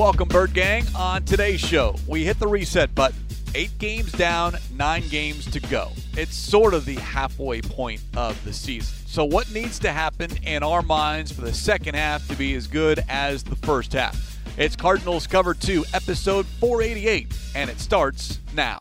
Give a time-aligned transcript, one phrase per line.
[0.00, 0.86] Welcome, Bird Gang.
[0.96, 3.18] On today's show, we hit the reset button.
[3.54, 5.90] Eight games down, nine games to go.
[6.16, 8.96] It's sort of the halfway point of the season.
[9.06, 12.66] So, what needs to happen in our minds for the second half to be as
[12.66, 14.38] good as the first half?
[14.56, 18.78] It's Cardinals Cover 2, episode 488, and it starts now.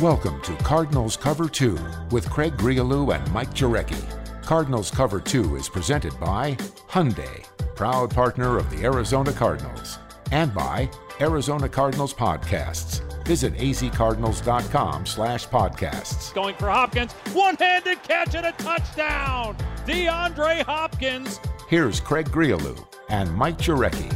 [0.00, 1.78] Welcome to Cardinals Cover 2
[2.10, 4.02] with Craig Grialou and Mike Jurecki.
[4.50, 6.54] Cardinals Cover 2 is presented by
[6.88, 7.46] Hyundai,
[7.80, 9.98] proud partner of the Arizona Cardinals,
[10.32, 10.86] and by
[11.18, 13.00] Arizona Cardinals Podcasts.
[13.24, 16.34] Visit azcardinals.com slash podcasts.
[16.34, 19.56] Going for Hopkins, one-handed catch and a touchdown!
[19.86, 21.40] DeAndre Hopkins.
[21.70, 24.10] Here's Craig Grialou and Mike Jurecki.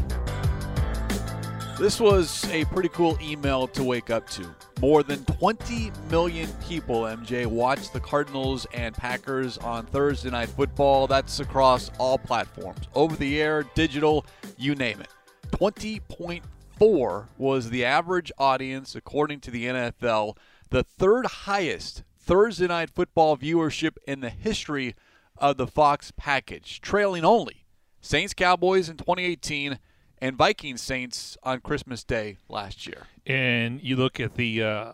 [1.79, 4.55] This was a pretty cool email to wake up to.
[4.81, 11.07] More than 20 million people, MJ, watched the Cardinals and Packers on Thursday Night Football.
[11.07, 14.27] That's across all platforms over the air, digital,
[14.59, 15.09] you name it.
[15.53, 20.37] 20.4 was the average audience, according to the NFL,
[20.71, 24.95] the third highest Thursday Night Football viewership in the history
[25.39, 27.65] of the Fox package, trailing only
[28.01, 29.79] Saints Cowboys in 2018
[30.25, 33.03] and Vikings Saints on Christmas Day last year.
[33.27, 34.93] And you look at the uh,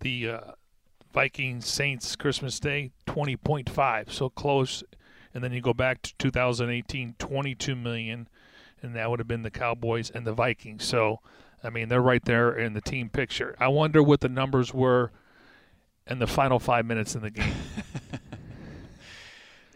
[0.00, 0.40] the uh,
[1.12, 4.82] Vikings Saints Christmas Day, twenty point five, so close.
[5.34, 8.28] And then you go back to 2018, 22 million,
[8.82, 10.84] and that would have been the Cowboys and the Vikings.
[10.84, 11.20] So,
[11.62, 13.54] I mean, they're right there in the team picture.
[13.60, 15.12] I wonder what the numbers were
[16.08, 17.54] in the final five minutes in the game.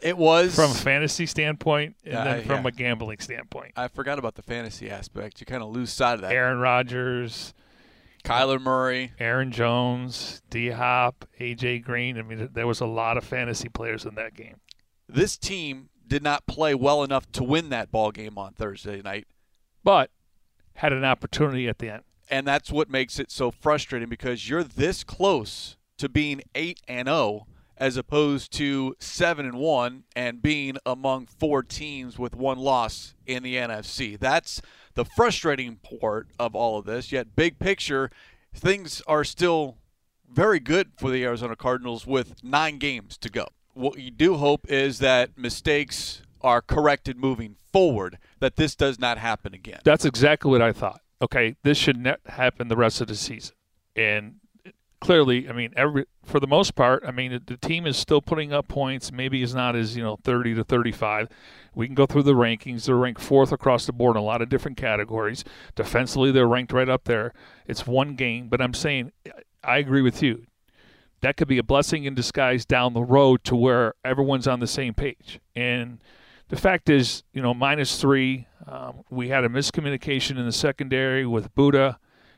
[0.05, 2.69] It was from a fantasy standpoint and Uh, then from yeah.
[2.69, 3.72] a gambling standpoint.
[3.77, 5.41] I forgot about the fantasy aspect.
[5.41, 6.33] You kind of lose sight of that.
[6.33, 7.55] Aaron Rodgers,
[8.22, 9.12] Kyler Murray.
[9.19, 12.19] Aaron Jones, D Hop, AJ Green.
[12.19, 14.56] I mean, there was a lot of fantasy players in that game.
[15.08, 19.27] This team did not play well enough to win that ball game on Thursday night,
[19.83, 20.11] but
[20.74, 22.02] had an opportunity at the end.
[22.30, 27.07] and that's what makes it so frustrating because you're this close to being 8 and
[27.08, 27.46] 0
[27.77, 33.42] as opposed to 7 and 1 and being among four teams with one loss in
[33.42, 34.18] the NFC.
[34.18, 34.62] That's
[34.95, 37.11] the frustrating part of all of this.
[37.11, 38.11] Yet big picture,
[38.55, 39.79] things are still
[40.30, 43.48] very good for the Arizona Cardinals with 9 games to go.
[43.73, 49.18] What you do hope is that mistakes are corrected moving forward, that this does not
[49.18, 49.80] happen again.
[49.84, 51.01] That's exactly what I thought.
[51.20, 53.57] Okay, this should not happen the rest of the season.
[53.96, 54.36] And
[55.04, 58.54] clearly, I mean, every for the most part, I mean, the team is still putting
[58.54, 59.12] up points.
[59.12, 61.28] Maybe it's not as you know, 30 to 35.
[61.74, 62.86] We can go through the rankings.
[62.86, 65.44] They're ranked fourth across the board in a lot of different categories.
[65.74, 67.34] Defensively, they're ranked right up there.
[67.66, 69.12] It's one game, but I'm saying,
[69.62, 70.46] I agree with you.
[71.20, 74.66] That could be a blessing in disguise down the road to where everyone's on the
[74.66, 75.38] same page.
[75.54, 76.02] And
[76.48, 78.46] the fact is, you know, minus three.
[78.66, 81.96] Um, we had a miscommunication in the secondary with Budda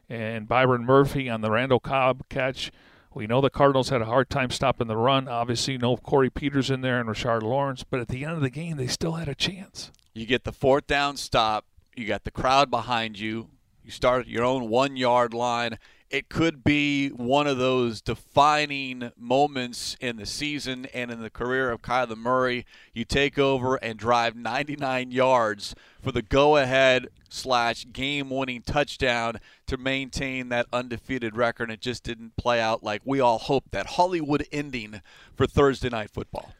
[0.08, 2.70] and Byron Murphy on the Randall Cobb catch.
[3.14, 5.26] We know the Cardinals had a hard time stopping the run.
[5.26, 8.50] Obviously, no Corey Peters in there and Rashard Lawrence, but at the end of the
[8.50, 9.90] game, they still had a chance.
[10.12, 11.64] You get the fourth down stop.
[11.96, 13.48] You got the crowd behind you.
[13.82, 15.78] You start at your own one yard line.
[16.08, 21.70] It could be one of those defining moments in the season and in the career
[21.70, 22.64] of Kyler Murray.
[22.94, 29.40] You take over and drive 99 yards for the go ahead slash game winning touchdown
[29.66, 31.72] to maintain that undefeated record.
[31.72, 35.02] It just didn't play out like we all hoped that Hollywood ending
[35.34, 36.52] for Thursday night football.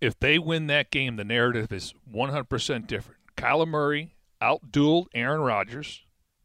[0.00, 3.20] If they win that game, the narrative is 100% different.
[3.36, 6.02] Kyler Murray outdueled Aaron Rodgers,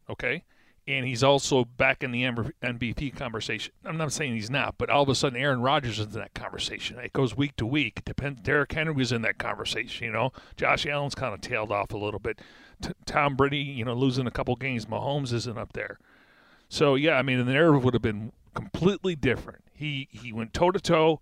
[0.09, 0.43] okay?
[0.89, 3.71] And he's also back in the MVP conversation.
[3.85, 6.33] I'm not saying he's not, but all of a sudden Aaron Rodgers is in that
[6.33, 6.97] conversation.
[6.97, 8.03] It goes week to week.
[8.05, 8.41] Depends.
[8.41, 10.07] Derrick Henry was in that conversation.
[10.07, 12.41] You know, Josh Allen's kind of tailed off a little bit.
[12.81, 14.87] T- Tom Brady, you know, losing a couple games.
[14.87, 15.99] Mahomes isn't up there.
[16.69, 19.63] So yeah, I mean, the narrative would have been completely different.
[19.71, 21.19] He he went toe to toe,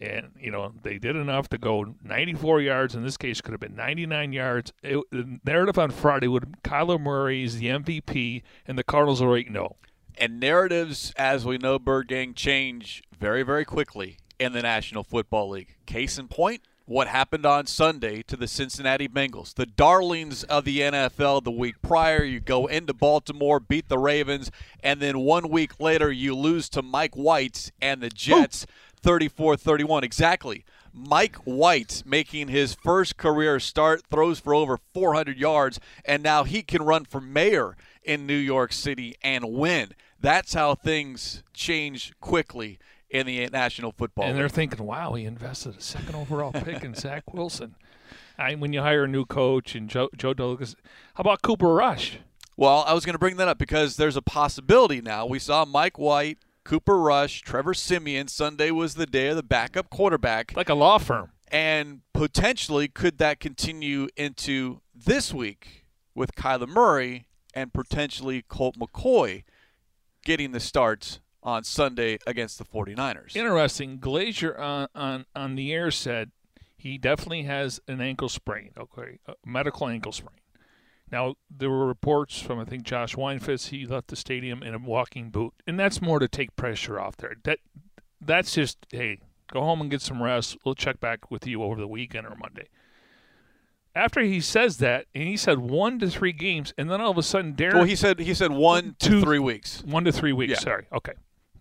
[0.00, 2.94] and you know they did enough to go 94 yards.
[2.94, 4.72] In this case, could have been 99 yards.
[4.82, 9.36] It, the narrative on Friday would Kyler Murray is the MVP, and the Cardinals are
[9.36, 9.64] eight no.
[9.64, 9.76] Oh.
[10.20, 15.50] And narratives, as we know, Bird Gang, change very, very quickly in the National Football
[15.50, 15.76] League.
[15.86, 20.80] Case in point, what happened on Sunday to the Cincinnati Bengals, the darlings of the
[20.80, 22.24] NFL the week prior.
[22.24, 24.50] You go into Baltimore, beat the Ravens,
[24.82, 28.66] and then one week later you lose to Mike White and the Jets
[28.98, 30.04] 34 31.
[30.04, 30.64] Exactly.
[30.92, 36.62] Mike White making his first career start, throws for over 400 yards, and now he
[36.62, 39.92] can run for mayor in New York City and win.
[40.20, 42.78] That's how things change quickly
[43.10, 44.40] in the National Football and League.
[44.40, 47.74] they're thinking, "Wow, he invested a second overall pick in Zach Wilson."
[48.38, 50.74] I when you hire a new coach and Joe Joe Douglas,
[51.14, 52.18] how about Cooper Rush?
[52.56, 55.26] Well, I was going to bring that up because there's a possibility now.
[55.26, 58.28] We saw Mike White, Cooper Rush, Trevor Siemian.
[58.28, 60.54] Sunday was the day of the backup quarterback.
[60.54, 61.30] Like a law firm.
[61.50, 69.44] And potentially, could that continue into this week with Kyler Murray and potentially Colt McCoy
[70.26, 73.34] getting the starts on Sunday against the 49ers?
[73.34, 73.98] Interesting.
[73.98, 76.32] Glazer on, on, on the air said
[76.76, 80.36] he definitely has an ankle sprain, okay, a medical ankle sprain.
[81.10, 84.78] Now, there were reports from, I think, Josh Weinfuss, he left the stadium in a
[84.78, 85.54] walking boot.
[85.66, 87.34] And that's more to take pressure off there.
[87.44, 87.58] That
[88.20, 89.20] That's just, hey,
[89.50, 90.58] go home and get some rest.
[90.64, 92.68] We'll check back with you over the weekend or Monday.
[93.94, 97.18] After he says that, and he said one to three games, and then all of
[97.18, 97.74] a sudden, Darren.
[97.74, 99.82] Well, he said he said one to three weeks.
[99.84, 100.52] One to three weeks.
[100.52, 100.58] Yeah.
[100.58, 100.86] Sorry.
[100.92, 101.14] Okay.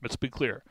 [0.03, 0.63] Let's be clear.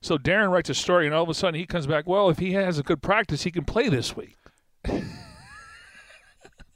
[0.00, 2.06] So Darren writes a story, and all of a sudden he comes back.
[2.06, 4.36] Well, if he has a good practice, he can play this week.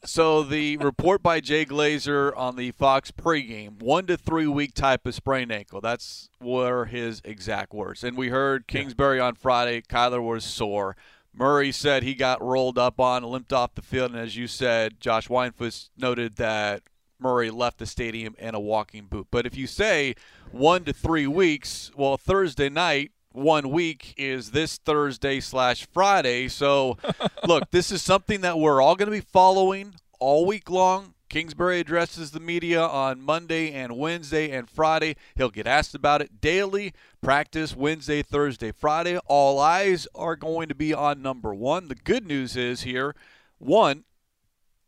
[0.07, 5.07] So the report by Jay Glazer on the Fox pregame, one to three week type
[5.07, 5.81] of sprained ankle.
[5.81, 8.05] That's were his exact words.
[8.05, 9.81] And we heard Kingsbury on Friday.
[9.81, 10.95] Kyler was sore.
[11.33, 15.01] Murray said he got rolled up on, limped off the field, and as you said,
[15.01, 16.83] Josh Weinfuss noted that
[17.19, 19.29] Murray left the stadium in a walking boot.
[19.31, 20.15] But if you say
[20.53, 26.49] one to three weeks, well, Thursday night, one week is this Thursday slash Friday.
[26.49, 26.97] So,
[27.47, 31.15] look, this is something that we're all going to be following all week long.
[31.29, 35.17] Kingsbury addresses the media on Monday and Wednesday and Friday.
[35.35, 36.93] He'll get asked about it daily.
[37.21, 39.19] Practice Wednesday, Thursday, Friday.
[39.27, 41.89] All eyes are going to be on number one.
[41.89, 43.17] The good news is here
[43.59, 44.05] one,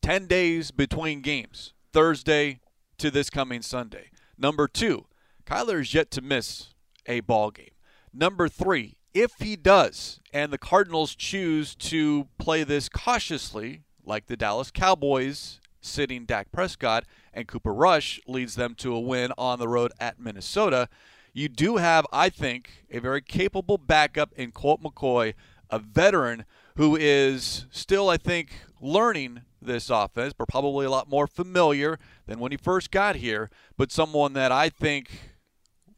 [0.03, 2.61] 10 days between games, Thursday
[2.99, 4.11] to this coming Sunday.
[4.39, 5.07] Number two,
[5.47, 6.75] Kyler is yet to miss
[7.07, 7.71] a ball game.
[8.19, 14.39] Number three, if he does, and the Cardinals choose to play this cautiously, like the
[14.39, 17.05] Dallas Cowboys sitting Dak Prescott,
[17.35, 20.89] and Cooper Rush leads them to a win on the road at Minnesota,
[21.35, 25.35] you do have, I think, a very capable backup in Colt McCoy,
[25.69, 26.47] a veteran
[26.77, 32.39] who is still, I think, learning this offense, but probably a lot more familiar than
[32.39, 35.36] when he first got here, but someone that I think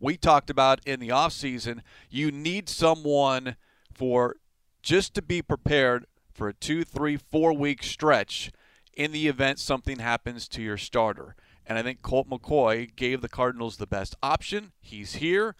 [0.00, 1.80] we talked about in the offseason.
[2.08, 3.56] You need someone
[3.92, 4.36] for
[4.82, 8.50] just to be prepared for a two, three, four week stretch
[8.98, 11.36] in the event something happens to your starter.
[11.66, 14.72] And I think Colt McCoy gave the Cardinals the best option.
[14.80, 15.54] He's here.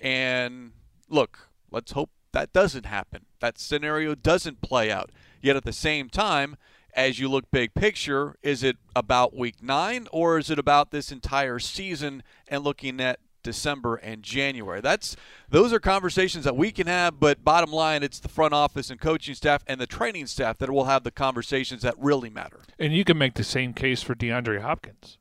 [0.00, 0.72] And
[1.08, 3.26] look, let's hope that doesn't happen.
[3.40, 5.10] That scenario doesn't play out.
[5.40, 6.56] Yet at the same time,
[6.94, 11.10] as you look big picture, is it about week nine or is it about this
[11.10, 14.80] entire season and looking at December and January?
[14.80, 15.16] That's
[15.48, 19.00] those are conversations that we can have, but bottom line, it's the front office and
[19.00, 22.60] coaching staff and the training staff that will have the conversations that really matter.
[22.78, 25.18] And you can make the same case for DeAndre Hopkins.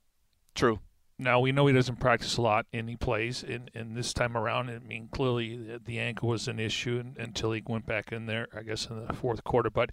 [0.55, 0.79] True.
[1.17, 3.43] Now we know he doesn't practice a lot, and he plays.
[3.43, 7.51] And, and this time around, I mean, clearly the, the ankle was an issue until
[7.51, 9.69] he went back in there, I guess, in the fourth quarter.
[9.69, 9.91] But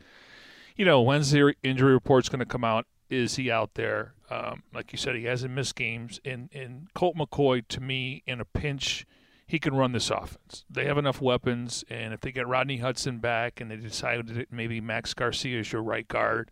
[0.78, 2.86] you know, when's the injury report's going to come out?
[3.10, 4.14] Is he out there?
[4.30, 6.20] Um, like you said, he hasn't missed games.
[6.24, 9.06] And and Colt McCoy, to me, in a pinch,
[9.46, 10.64] he can run this offense.
[10.68, 14.52] They have enough weapons, and if they get Rodney Hudson back, and they decide that
[14.52, 16.50] maybe Max Garcia is your right guard,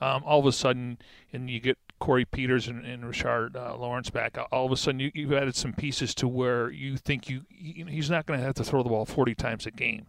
[0.00, 0.98] um, all of a sudden,
[1.32, 4.98] and you get Corey Peters and, and Richard uh, Lawrence back, all of a sudden
[4.98, 8.44] you, you've added some pieces to where you think you he, he's not going to
[8.44, 10.08] have to throw the ball 40 times a game.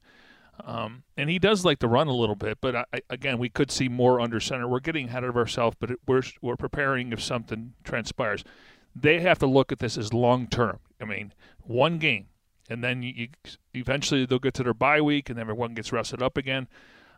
[0.59, 3.71] Um, and he does like to run a little bit, but I, again, we could
[3.71, 4.67] see more under center.
[4.67, 8.43] We're getting ahead of ourselves, but it, we're we're preparing if something transpires.
[8.95, 10.79] They have to look at this as long term.
[11.01, 12.27] I mean, one game,
[12.69, 13.27] and then you, you
[13.73, 16.67] eventually they'll get to their bye week, and everyone gets rested up again.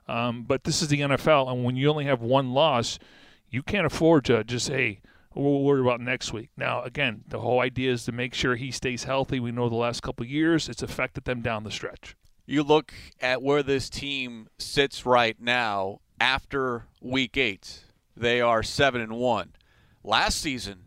[0.08, 3.00] Um, but this is the NFL, and when you only have one loss,
[3.50, 5.02] you can't afford to just hey.
[5.38, 6.52] We'll worry about next week.
[6.56, 9.42] Now, again, the whole idea is to make sure he stays healthy.
[9.42, 12.16] We know the last couple years it's affected them down the stretch.
[12.48, 17.86] You look at where this team sits right now after week eight.
[18.16, 19.54] They are seven and one.
[20.04, 20.84] Last season,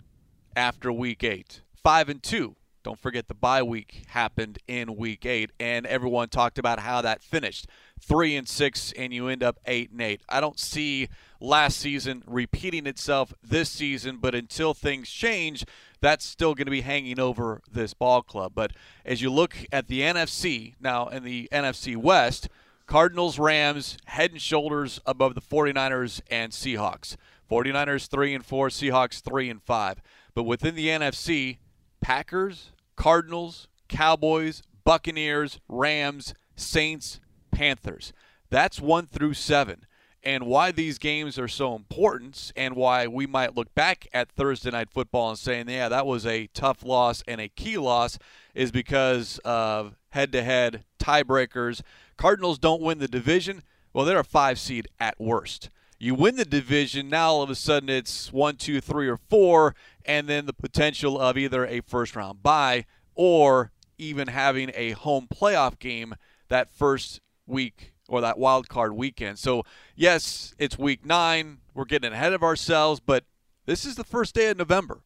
[0.54, 2.54] after week eight, five and two.
[2.84, 7.22] Don't forget the bye week happened in week eight, and everyone talked about how that
[7.22, 7.66] finished.
[8.00, 10.22] Three and six, and you end up eight and eight.
[10.28, 11.08] I don't see
[11.40, 15.64] last season repeating itself this season, but until things change,
[16.00, 18.52] that's still going to be hanging over this ball club.
[18.54, 18.72] But
[19.04, 22.48] as you look at the NFC, now in the NFC West,
[22.86, 27.16] Cardinals, Rams, head and shoulders above the 49ers and Seahawks.
[27.50, 30.02] 49ers 3 and 4, Seahawks 3 and 5.
[30.34, 31.58] But within the NFC,
[32.00, 38.12] Packers, Cardinals, Cowboys, Buccaneers, Rams, Saints, Panthers.
[38.50, 39.84] That's one through seven.
[40.24, 44.70] And why these games are so important and why we might look back at Thursday
[44.70, 48.18] night football and saying, yeah, that was a tough loss and a key loss
[48.54, 51.82] is because of head to head tiebreakers.
[52.16, 53.62] Cardinals don't win the division.
[53.92, 55.70] Well, they're a five seed at worst.
[56.00, 59.74] You win the division, now all of a sudden it's one, two, three, or four,
[60.04, 65.26] and then the potential of either a first round bye or even having a home
[65.28, 66.14] playoff game
[66.48, 69.38] that first week or that wild card weekend.
[69.38, 71.58] So, yes, it's week nine.
[71.74, 73.24] We're getting ahead of ourselves, but
[73.66, 75.02] this is the first day of November.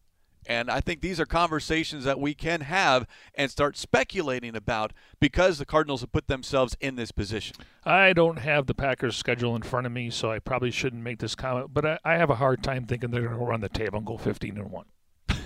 [0.47, 5.59] And I think these are conversations that we can have and start speculating about because
[5.59, 7.57] the Cardinals have put themselves in this position.
[7.85, 11.21] I don't have the Packers' schedule in front of me, so I probably shouldn't make
[11.21, 11.73] this comment.
[11.73, 14.07] But I, I have a hard time thinking they're going to run the table and
[14.07, 14.87] go 15 and one.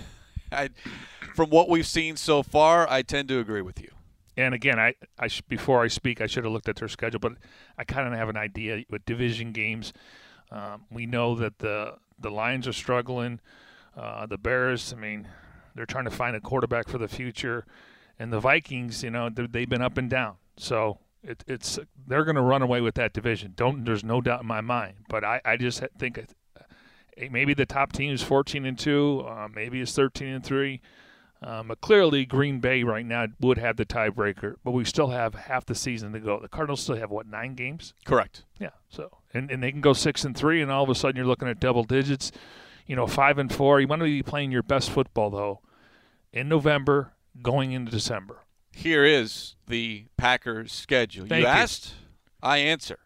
[0.52, 0.70] I,
[1.34, 3.90] from what we've seen so far, I tend to agree with you.
[4.36, 7.20] And again, I, I sh- before I speak, I should have looked at their schedule,
[7.20, 7.32] but
[7.78, 9.92] I kind of have an idea with division games.
[10.50, 13.40] Um, we know that the the Lions are struggling.
[13.96, 15.28] Uh, the Bears, I mean,
[15.74, 17.66] they're trying to find a quarterback for the future,
[18.18, 20.36] and the Vikings, you know, they've been up and down.
[20.56, 23.54] So it, it's they're going to run away with that division.
[23.56, 24.96] Don't there's no doubt in my mind.
[25.08, 26.62] But I, I just think uh,
[27.30, 30.80] maybe the top team is 14 and two, uh, maybe it's 13 and three.
[31.42, 35.34] Um, but clearly, Green Bay right now would have the tiebreaker, but we still have
[35.34, 36.40] half the season to go.
[36.40, 37.92] The Cardinals still have what nine games?
[38.04, 38.44] Correct.
[38.58, 38.70] Yeah.
[38.88, 41.26] So and, and they can go six and three, and all of a sudden you're
[41.26, 42.32] looking at double digits.
[42.86, 43.80] You know, five and four.
[43.80, 45.60] You want to be playing your best football though
[46.32, 47.12] in November,
[47.42, 48.40] going into December.
[48.72, 51.26] Here is the Packers' schedule.
[51.26, 51.54] Thank you you.
[51.54, 51.94] asked,
[52.42, 52.98] I answer.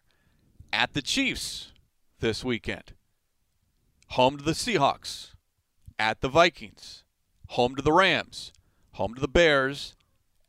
[0.73, 1.71] At the Chiefs
[2.19, 2.93] this weekend.
[4.09, 5.33] Home to the Seahawks.
[5.97, 7.00] At the Vikings.
[7.55, 8.53] Home to the Rams.
[8.93, 9.93] Home to the Bears.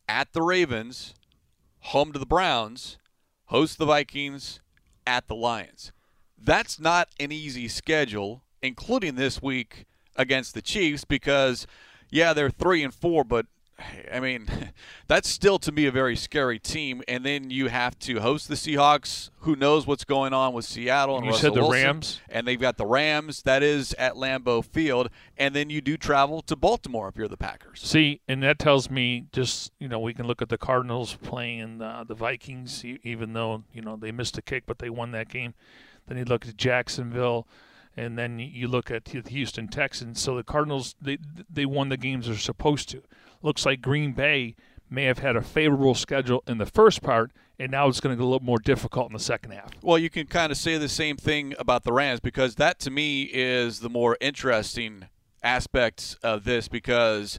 [0.08, 1.14] At the Ravens.
[1.80, 2.96] Home to the Browns.
[3.46, 4.60] Host the Vikings.
[5.04, 5.90] At the Lions.
[6.38, 11.66] That's not an easy schedule, including this week against the Chiefs, because
[12.08, 13.46] yeah, they're three and four, but
[14.12, 14.46] I mean,
[15.08, 17.02] that's still to me a very scary team.
[17.08, 19.30] And then you have to host the Seahawks.
[19.40, 21.82] Who knows what's going on with Seattle and You Russell said the Wilson.
[21.84, 22.20] Rams?
[22.28, 23.42] and they've got the Rams.
[23.42, 27.36] That is at Lambeau Field, and then you do travel to Baltimore if you're the
[27.36, 27.80] Packers.
[27.82, 31.82] See, and that tells me just you know we can look at the Cardinals playing
[31.82, 35.28] uh, the Vikings, even though you know they missed a kick, but they won that
[35.28, 35.54] game.
[36.06, 37.46] Then you look at Jacksonville,
[37.96, 40.20] and then you look at the Houston Texans.
[40.20, 41.18] So the Cardinals they
[41.52, 43.02] they won the games they're supposed to.
[43.42, 44.54] Looks like Green Bay
[44.88, 48.20] may have had a favorable schedule in the first part, and now it's going to
[48.20, 49.70] get a little more difficult in the second half.
[49.82, 52.90] Well, you can kind of say the same thing about the Rams because that to
[52.90, 55.08] me is the more interesting
[55.42, 57.38] aspect of this because,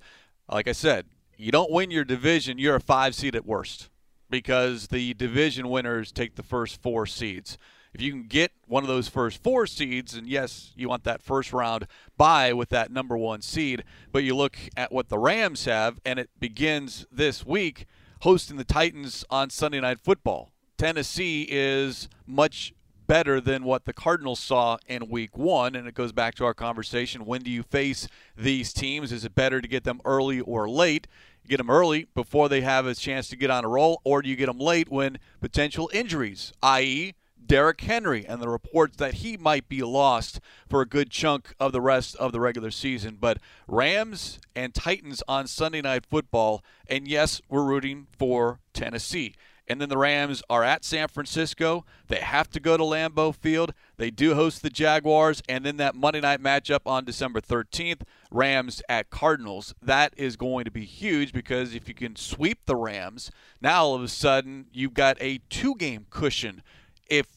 [0.51, 1.05] like I said,
[1.37, 3.89] you don't win your division, you're a five seed at worst
[4.29, 7.57] because the division winners take the first four seeds.
[7.93, 11.21] If you can get one of those first four seeds, and yes, you want that
[11.21, 11.85] first round
[12.17, 16.17] bye with that number one seed, but you look at what the Rams have, and
[16.17, 17.85] it begins this week
[18.21, 20.49] hosting the Titans on Sunday Night Football.
[20.77, 22.73] Tennessee is much
[23.05, 25.75] better than what the Cardinals saw in week one.
[25.75, 29.11] And it goes back to our conversation when do you face these teams?
[29.11, 31.07] Is it better to get them early or late?
[31.47, 34.29] Get them early before they have a chance to get on a roll, or do
[34.29, 37.13] you get them late when potential injuries, i.e.,
[37.45, 41.71] Derrick Henry and the reports that he might be lost for a good chunk of
[41.71, 43.17] the rest of the regular season.
[43.19, 49.35] But Rams and Titans on Sunday Night Football, and yes, we're rooting for Tennessee.
[49.67, 51.85] And then the Rams are at San Francisco.
[52.07, 53.73] They have to go to Lambeau Field.
[53.95, 55.41] They do host the Jaguars.
[55.47, 59.73] And then that Monday night matchup on December 13th, Rams at Cardinals.
[59.81, 63.31] That is going to be huge because if you can sweep the Rams,
[63.61, 66.61] now all of a sudden you've got a two game cushion
[67.07, 67.27] if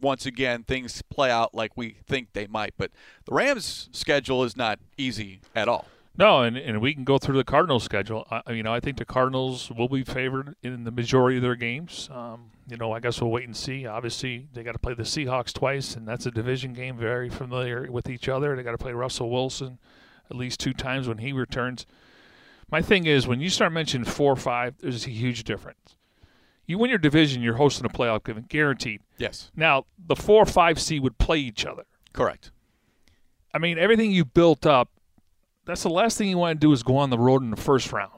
[0.00, 2.74] once again things play out like we think they might.
[2.76, 2.90] But
[3.26, 5.86] the Rams' schedule is not easy at all.
[6.16, 8.26] No, and, and we can go through the Cardinals schedule.
[8.30, 11.54] I, you know, I think the Cardinals will be favored in the majority of their
[11.54, 12.10] games.
[12.12, 13.86] Um, you know, I guess we'll wait and see.
[13.86, 17.90] Obviously, they got to play the Seahawks twice, and that's a division game, very familiar
[17.90, 18.54] with each other.
[18.54, 19.78] They got to play Russell Wilson
[20.28, 21.86] at least two times when he returns.
[22.70, 25.96] My thing is, when you start mentioning four or five, there's a huge difference.
[26.70, 29.00] You win your division, you're hosting a playoff game, guaranteed.
[29.18, 31.82] Yes, Now, the four or five seed would play each other.
[32.12, 32.52] correct.
[33.52, 34.88] I mean, everything you built up,
[35.64, 37.56] that's the last thing you want to do is go on the road in the
[37.56, 38.12] first round.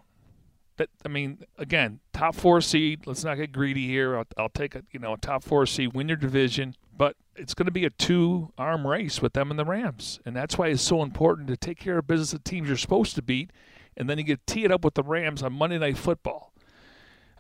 [0.77, 3.07] That I mean, again, top four seed.
[3.07, 4.19] Let's not get greedy here.
[4.19, 7.55] I'll, I'll take a you know a top four seed, win your division, but it's
[7.55, 10.83] going to be a two-arm race with them and the Rams, and that's why it's
[10.83, 13.51] so important to take care of business of teams you're supposed to beat,
[13.97, 16.52] and then you get tee it up with the Rams on Monday Night Football.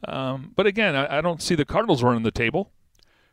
[0.07, 2.71] Um, but again, I, I don't see the Cardinals running the table.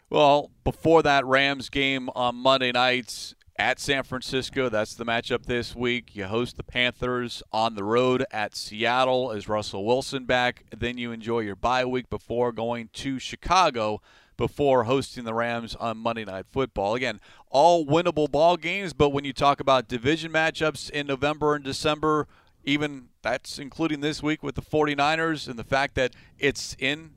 [0.09, 5.75] Well, before that Rams game on Monday nights at San Francisco, that's the matchup this
[5.75, 6.15] week.
[6.15, 10.63] You host the Panthers on the road at Seattle Is Russell Wilson back.
[10.75, 14.01] Then you enjoy your bye week before going to Chicago
[14.39, 16.95] before hosting the Rams on Monday Night Football.
[16.95, 21.63] Again, all winnable ball games, but when you talk about division matchups in November and
[21.63, 22.25] December,
[22.63, 27.11] even that's including this week with the 49ers and the fact that it's in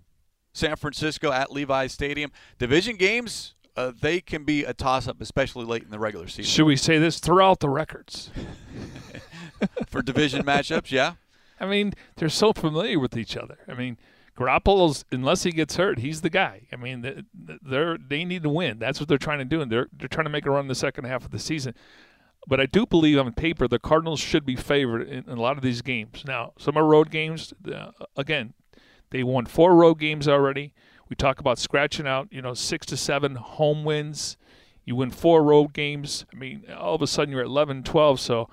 [0.52, 5.82] San Francisco at Levi's Stadium, division games uh, they can be a toss-up, especially late
[5.82, 6.44] in the regular season.
[6.44, 8.30] Should we say this throughout the records
[9.86, 10.90] for division matchups?
[10.90, 11.14] Yeah.
[11.58, 13.58] I mean, they're so familiar with each other.
[13.68, 13.96] I mean,
[14.36, 16.62] Garoppolo's unless he gets hurt, he's the guy.
[16.72, 18.78] I mean, they're they need to win.
[18.78, 20.68] That's what they're trying to do, and they're they're trying to make a run in
[20.68, 21.74] the second half of the season.
[22.46, 25.56] But I do believe on paper the Cardinals should be favored in, in a lot
[25.56, 26.24] of these games.
[26.26, 27.54] Now, some are road games.
[27.72, 28.54] Uh, again,
[29.10, 30.74] they won four road games already.
[31.08, 34.36] We talk about scratching out, you know, six to seven home wins.
[34.84, 36.24] You win four road games.
[36.32, 38.18] I mean, all of a sudden you're at 11, 12.
[38.18, 38.48] So,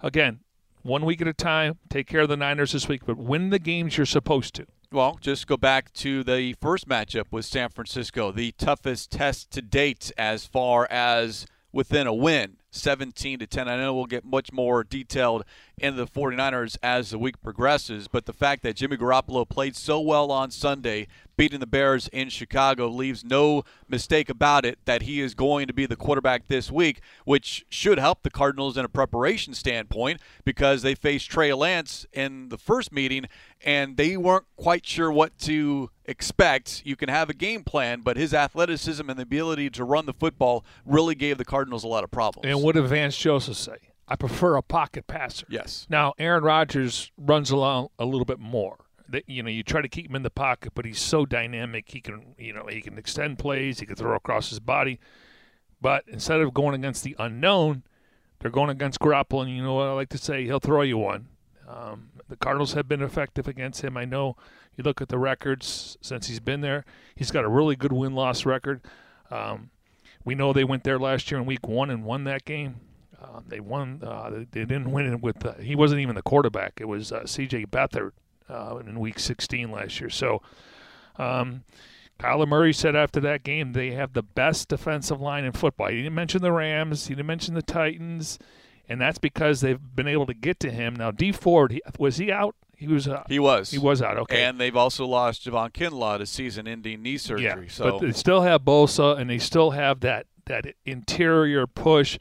[0.00, 0.40] again,
[0.82, 1.78] one week at a time.
[1.88, 4.66] Take care of the Niners this week, but win the games you're supposed to.
[4.92, 9.62] Well, just go back to the first matchup with San Francisco, the toughest test to
[9.62, 12.56] date as far as within a win.
[12.70, 13.68] 17 to 10.
[13.68, 15.44] I know we'll get much more detailed
[15.80, 20.00] into the 49ers as the week progresses, but the fact that Jimmy Garoppolo played so
[20.00, 21.06] well on Sunday,
[21.36, 25.72] beating the Bears in Chicago, leaves no mistake about it that he is going to
[25.72, 30.82] be the quarterback this week, which should help the Cardinals in a preparation standpoint because
[30.82, 33.26] they faced Trey Lance in the first meeting
[33.62, 36.82] and they weren't quite sure what to expect.
[36.84, 40.12] You can have a game plan, but his athleticism and the ability to run the
[40.12, 42.46] football really gave the Cardinals a lot of problems.
[42.46, 43.89] And what did Vance Joseph say?
[44.10, 45.46] I prefer a pocket passer.
[45.48, 45.86] Yes.
[45.88, 48.84] Now Aaron Rodgers runs along a little bit more.
[49.08, 51.90] That you know, you try to keep him in the pocket, but he's so dynamic.
[51.90, 53.78] He can, you know, he can extend plays.
[53.80, 54.98] He can throw across his body.
[55.80, 57.84] But instead of going against the unknown,
[58.40, 59.42] they're going against Garoppolo.
[59.42, 60.44] And you know what I like to say?
[60.44, 61.28] He'll throw you one.
[61.68, 63.96] Um, the Cardinals have been effective against him.
[63.96, 64.36] I know
[64.76, 66.84] you look at the records since he's been there.
[67.14, 68.82] He's got a really good win loss record.
[69.30, 69.70] Um,
[70.24, 72.80] we know they went there last year in Week One and won that game.
[73.22, 74.00] Uh, they won.
[74.02, 75.44] Uh, they didn't win it with.
[75.44, 76.74] Uh, he wasn't even the quarterback.
[76.80, 77.66] It was uh, C.J.
[77.66, 78.12] Beathard
[78.48, 80.10] uh, in Week 16 last year.
[80.10, 80.40] So,
[81.16, 81.64] um,
[82.18, 85.88] Kyler Murray said after that game they have the best defensive line in football.
[85.88, 87.06] He didn't mention the Rams.
[87.06, 88.38] He didn't mention the Titans,
[88.88, 90.94] and that's because they've been able to get to him.
[90.94, 92.56] Now, Dee Ford he, was he out?
[92.76, 93.06] He was.
[93.06, 93.70] Uh, he was.
[93.70, 94.16] He was out.
[94.16, 94.42] Okay.
[94.42, 97.64] And they've also lost Javon Kinlaw to season-ending knee surgery.
[97.64, 97.84] Yeah, so.
[97.84, 102.18] but they still have Bosa, and they still have that that interior push.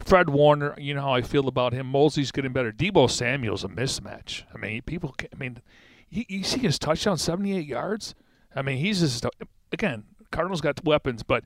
[0.00, 1.86] Fred Warner, you know how I feel about him.
[1.86, 2.72] Moseley's getting better.
[2.72, 4.44] Deebo Samuel's a mismatch.
[4.54, 5.14] I mean, people.
[5.20, 5.60] I mean,
[6.08, 8.14] he, you see his touchdown, seventy-eight yards.
[8.54, 9.26] I mean, he's just
[9.72, 10.04] again.
[10.30, 11.44] Cardinals got weapons, but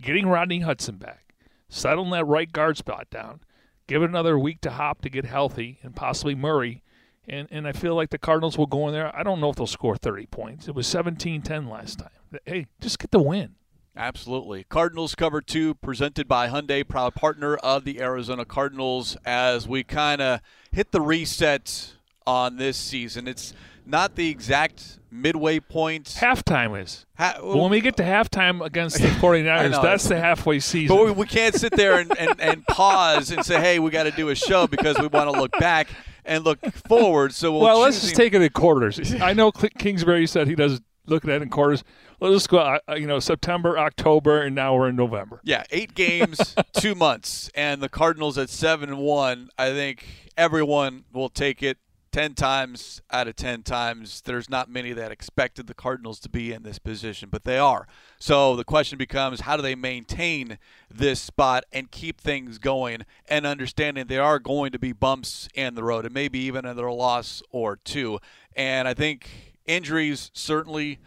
[0.00, 1.34] getting Rodney Hudson back,
[1.68, 3.40] settling that right guard spot down,
[3.86, 6.82] give it another week to hop to get healthy, and possibly Murray.
[7.26, 9.14] And and I feel like the Cardinals will go in there.
[9.16, 10.68] I don't know if they'll score 30 points.
[10.68, 12.10] It was 17-10 last time.
[12.44, 13.54] Hey, just get the win.
[13.96, 14.64] Absolutely.
[14.64, 19.16] Cardinals cover two, presented by Hyundai, proud partner of the Arizona Cardinals.
[19.24, 20.40] As we kind of
[20.72, 21.92] hit the reset
[22.26, 23.54] on this season, it's
[23.86, 26.06] not the exact midway point.
[26.06, 27.06] Halftime is.
[27.18, 30.96] Ha- when we get to halftime against the 49ers, that's the halfway season.
[30.96, 34.04] But we, we can't sit there and, and, and pause and say, hey, we got
[34.04, 35.88] to do a show because we want to look back
[36.24, 37.32] and look forward.
[37.32, 39.14] So we well, let's just take it in quarters.
[39.20, 41.84] I know Kingsbury said he does look at it in quarters
[42.24, 42.58] let's just go.
[42.58, 45.40] Uh, uh, you know, September, October, and now we're in November.
[45.44, 49.50] Yeah, eight games, two months, and the Cardinals at seven and one.
[49.58, 51.78] I think everyone will take it
[52.12, 54.22] ten times out of ten times.
[54.22, 57.86] There's not many that expected the Cardinals to be in this position, but they are.
[58.18, 60.58] So the question becomes, how do they maintain
[60.90, 65.74] this spot and keep things going, and understanding there are going to be bumps in
[65.74, 68.18] the road, and maybe even another loss or two.
[68.56, 70.98] And I think injuries certainly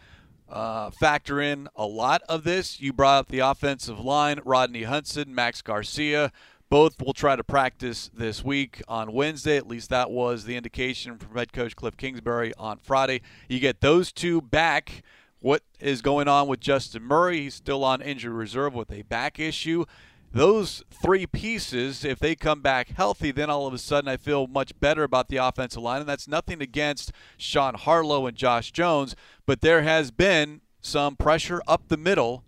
[0.48, 2.80] uh, factor in a lot of this.
[2.80, 6.32] You brought up the offensive line, Rodney Hudson, Max Garcia.
[6.70, 9.56] Both will try to practice this week on Wednesday.
[9.56, 13.22] At least that was the indication from head coach Cliff Kingsbury on Friday.
[13.48, 15.02] You get those two back.
[15.40, 17.42] What is going on with Justin Murray?
[17.42, 19.84] He's still on injury reserve with a back issue
[20.32, 24.46] those three pieces, if they come back healthy, then all of a sudden I feel
[24.46, 26.00] much better about the offensive line.
[26.00, 31.62] And that's nothing against Sean Harlow and Josh Jones, but there has been some pressure
[31.66, 32.44] up the middle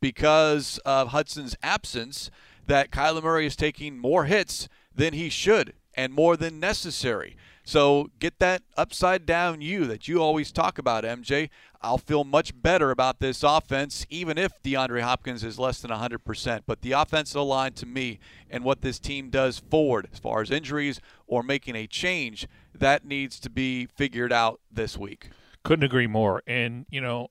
[0.00, 2.30] because of Hudson's absence
[2.66, 7.36] that Kyler Murray is taking more hits than he should and more than necessary.
[7.64, 11.48] So get that upside down you that you always talk about, MJ.
[11.80, 16.60] I'll feel much better about this offense, even if DeAndre Hopkins is less than 100%.
[16.66, 18.18] But the offensive line to me
[18.50, 23.04] and what this team does forward, as far as injuries or making a change, that
[23.04, 25.30] needs to be figured out this week.
[25.62, 26.42] Couldn't agree more.
[26.46, 27.28] And, you know,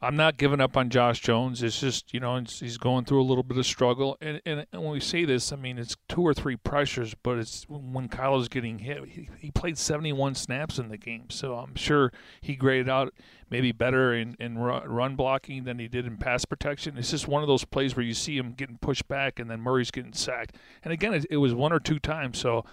[0.00, 1.60] I'm not giving up on Josh Jones.
[1.60, 4.16] It's just, you know, he's going through a little bit of struggle.
[4.20, 7.38] And, and, and when we say this, I mean, it's two or three pressures, but
[7.38, 9.04] it's when Kyler's getting hit.
[9.08, 11.30] He, he played 71 snaps in the game.
[11.30, 13.12] So I'm sure he graded out
[13.50, 16.96] maybe better in, in run blocking than he did in pass protection.
[16.96, 19.60] It's just one of those plays where you see him getting pushed back and then
[19.60, 20.54] Murray's getting sacked.
[20.84, 22.38] And again, it, it was one or two times.
[22.38, 22.64] So,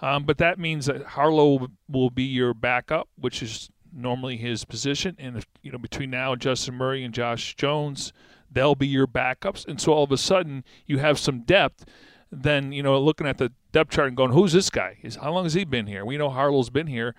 [0.00, 5.16] um, but that means that Harlow will be your backup, which is normally his position.
[5.18, 8.12] And if, you know, between now Justin Murray and Josh Jones,
[8.50, 9.66] they'll be your backups.
[9.66, 11.84] And so all of a sudden you have some depth.
[12.30, 14.96] Then you know, looking at the depth chart and going, "Who's this guy?
[15.02, 17.14] Is how long has he been here?" We know Harlow's been here,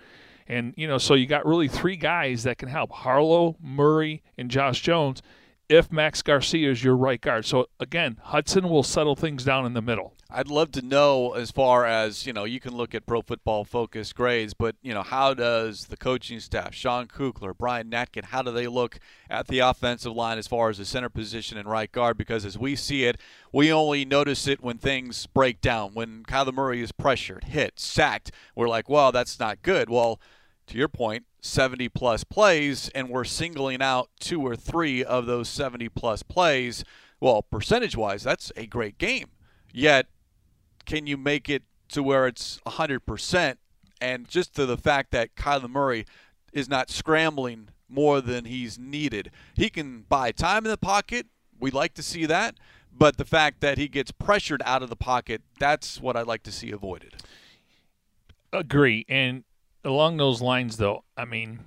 [0.46, 4.52] and you know, so you got really three guys that can help: Harlow, Murray, and
[4.52, 5.22] Josh Jones
[5.68, 7.46] if Max Garcia is your right guard.
[7.46, 10.14] So again, Hudson will settle things down in the middle.
[10.30, 13.64] I'd love to know as far as, you know, you can look at pro football
[13.64, 18.42] focus grades, but, you know, how does the coaching staff, Sean Kugler, Brian Natkin, how
[18.42, 19.00] do they look
[19.30, 22.18] at the offensive line as far as the center position and right guard?
[22.18, 23.20] Because as we see it,
[23.52, 25.94] we only notice it when things break down.
[25.94, 29.90] When Kyler Murray is pressured, hit, sacked, we're like, well, that's not good.
[29.90, 30.20] Well,
[30.68, 35.48] to your point, 70 plus plays, and we're singling out two or three of those
[35.48, 36.84] 70 plus plays.
[37.20, 39.28] Well, percentage wise, that's a great game.
[39.72, 40.08] Yet,
[40.86, 43.58] can you make it to where it's 100%?
[44.02, 46.06] And just to the fact that Kyler Murray
[46.52, 49.32] is not scrambling more than he's needed.
[49.56, 51.28] He can buy time in the pocket.
[51.60, 52.56] We like to see that.
[52.92, 56.44] But the fact that he gets pressured out of the pocket, that's what I'd like
[56.44, 57.16] to see avoided.
[58.54, 59.06] Agree.
[59.10, 59.44] And
[59.86, 61.60] along those lines, though, I mean,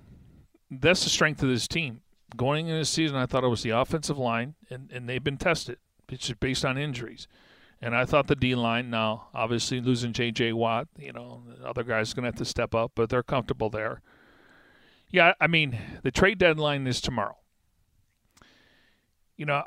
[0.70, 2.02] that's the strength of this team.
[2.36, 5.38] Going into the season, I thought it was the offensive line, and, and they've been
[5.38, 5.78] tested.
[6.10, 7.26] It's based on injuries.
[7.80, 10.52] And I thought the D line, now, obviously losing J.J.
[10.52, 14.02] Watt, you know, other guys going to have to step up, but they're comfortable there.
[15.10, 17.38] Yeah, I mean, the trade deadline is tomorrow.
[19.36, 19.62] You know,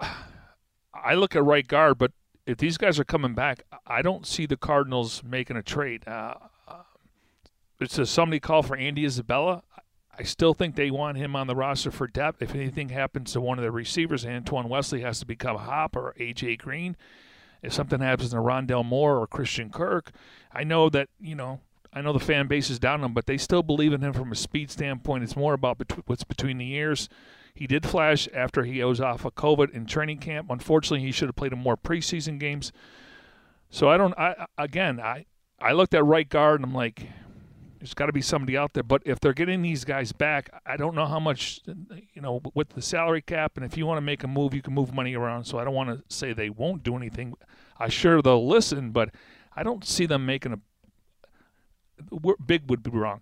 [0.93, 2.11] I look at right guard, but
[2.45, 6.07] if these guys are coming back, I don't see the Cardinals making a trade.
[6.07, 6.35] Uh,
[7.89, 9.63] so somebody call for Andy Isabella.
[10.17, 12.41] I still think they want him on the roster for depth.
[12.41, 16.13] If anything happens to one of the receivers, Antoine Wesley has to become Hop or
[16.19, 16.95] AJ Green.
[17.63, 20.11] If something happens to Rondale Moore or Christian Kirk,
[20.51, 21.61] I know that you know
[21.93, 24.13] I know the fan base is down on him, but they still believe in him
[24.13, 25.23] from a speed standpoint.
[25.23, 27.09] It's more about bet- what's between the ears.
[27.53, 30.49] He did flash after he was off of COVID in training camp.
[30.49, 32.71] Unfortunately, he should have played in more preseason games.
[33.69, 34.17] So I don't.
[34.17, 35.25] I again, I
[35.59, 37.07] I looked at right guard and I'm like,
[37.81, 38.83] there's got to be somebody out there.
[38.83, 41.61] But if they're getting these guys back, I don't know how much,
[42.13, 43.53] you know, with the salary cap.
[43.55, 45.45] And if you want to make a move, you can move money around.
[45.45, 47.33] So I don't want to say they won't do anything.
[47.79, 49.09] I sure they'll listen, but
[49.55, 50.59] I don't see them making a
[52.45, 53.21] big would be wrong.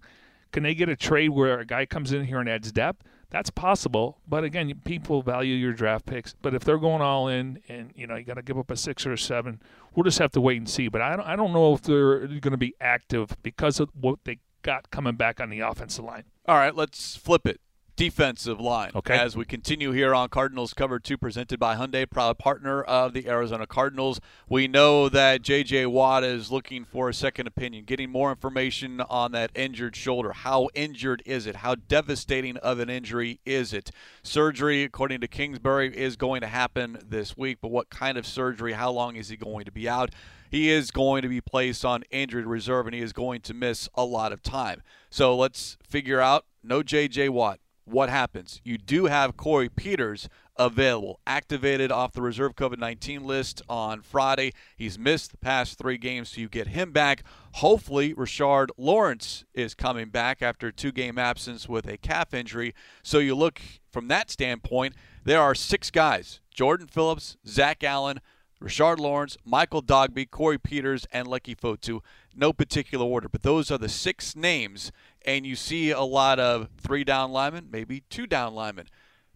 [0.51, 3.03] Can they get a trade where a guy comes in here and adds depth?
[3.29, 6.33] That's possible, but again, people value your draft picks.
[6.41, 8.75] But if they're going all in, and you know you got to give up a
[8.75, 9.61] six or a seven,
[9.93, 10.87] we'll just have to wait and see.
[10.87, 14.17] But I don't, I don't know if they're going to be active because of what
[14.23, 16.23] they got coming back on the offensive line.
[16.45, 17.61] All right, let's flip it.
[17.95, 18.91] Defensive line.
[18.95, 19.13] Okay.
[19.17, 23.27] As we continue here on Cardinals Cover 2, presented by Hyundai, proud partner of the
[23.27, 24.21] Arizona Cardinals.
[24.47, 25.85] We know that J.J.
[25.87, 30.31] Watt is looking for a second opinion, getting more information on that injured shoulder.
[30.31, 31.57] How injured is it?
[31.57, 33.91] How devastating of an injury is it?
[34.23, 38.71] Surgery, according to Kingsbury, is going to happen this week, but what kind of surgery?
[38.71, 40.11] How long is he going to be out?
[40.49, 43.87] He is going to be placed on injured reserve and he is going to miss
[43.95, 44.81] a lot of time.
[45.09, 47.29] So let's figure out no J.J.
[47.29, 47.59] Watt.
[47.85, 48.61] What happens?
[48.63, 54.51] You do have Corey Peters available, activated off the reserve COVID 19 list on Friday.
[54.75, 57.23] He's missed the past three games, so you get him back.
[57.53, 62.75] Hopefully, Rashard Lawrence is coming back after a two game absence with a calf injury.
[63.01, 63.59] So you look
[63.89, 68.19] from that standpoint, there are six guys Jordan Phillips, Zach Allen,
[68.61, 72.01] Rashard Lawrence, Michael Dogbe, Corey Peters, and Leki Fotu.
[72.35, 74.91] No particular order, but those are the six names,
[75.25, 78.87] and you see a lot of three down linemen, maybe two down linemen.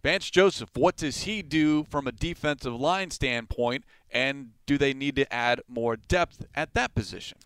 [0.02, 5.16] Vance Joseph, what does he do from a defensive line standpoint, and do they need
[5.16, 7.38] to add more depth at that position?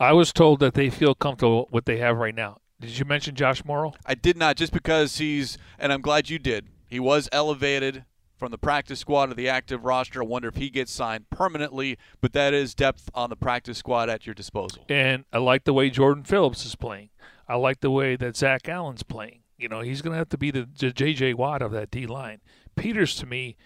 [0.00, 2.58] I was told that they feel comfortable with what they have right now.
[2.80, 3.92] Did you mention Josh Mauro?
[4.04, 6.66] I did not, just because he's, and I'm glad you did.
[6.88, 8.04] He was elevated
[8.36, 10.22] from the practice squad to the active roster.
[10.22, 14.08] I wonder if he gets signed permanently, but that is depth on the practice squad
[14.08, 14.84] at your disposal.
[14.88, 17.10] And I like the way Jordan Phillips is playing.
[17.48, 19.40] I like the way that Zach Allen's playing.
[19.56, 21.34] You know, he's going to have to be the, J.J.
[21.34, 22.40] Watt of that D line.
[22.74, 23.56] Peters, to me,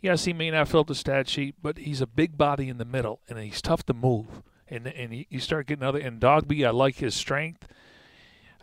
[0.00, 2.84] yes, he may not fill the stat sheet, but he's a big body in the
[2.84, 4.42] middle, and he's tough to move.
[4.66, 5.98] And and you start getting other.
[5.98, 7.68] And Dogbe, I like his strength.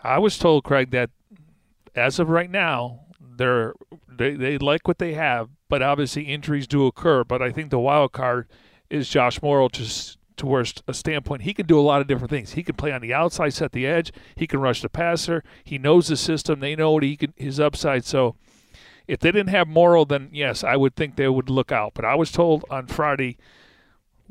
[0.04, 1.12] I was told, Craig, that
[1.95, 3.02] as of right now,
[3.38, 3.74] they're
[4.08, 7.24] they, they like what they have, but obviously injuries do occur.
[7.24, 8.48] But I think the wild card
[8.89, 12.30] is Josh Mauro just to where a standpoint he can do a lot of different
[12.30, 12.54] things.
[12.54, 14.12] He can play on the outside, set the edge.
[14.36, 15.44] He can rush the passer.
[15.63, 16.60] He knows the system.
[16.60, 18.06] They know what he can his upside.
[18.06, 18.36] So
[19.08, 21.94] if they didn't have Mauro, then yes, I would think they would look out.
[21.94, 23.38] But I was told on Friday